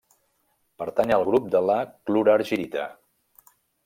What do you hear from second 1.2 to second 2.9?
grup de la clorargirita.